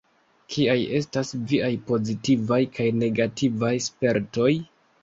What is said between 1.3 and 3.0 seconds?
viaj pozitivaj kaj